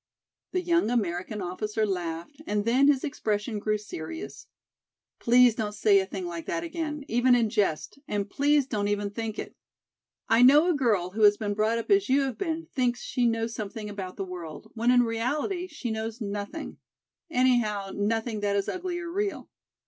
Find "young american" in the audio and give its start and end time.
0.63-1.43